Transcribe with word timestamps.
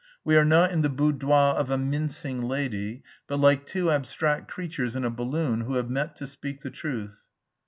We 0.23 0.35
are 0.35 0.43
not 0.43 0.71
in 0.71 0.81
the 0.81 0.89
boudoir 0.89 1.53
of 1.55 1.69
a 1.69 1.77
mincing 1.77 2.41
lady, 2.41 3.03
but 3.27 3.37
like 3.37 3.67
two 3.67 3.91
abstract 3.91 4.49
creatures 4.49 4.95
in 4.95 5.05
a 5.05 5.11
balloon 5.11 5.61
who 5.61 5.75
have 5.75 5.91
met 5.91 6.15
to 6.15 6.25
speak 6.25 6.61
the 6.61 6.71
truth." 6.71 7.21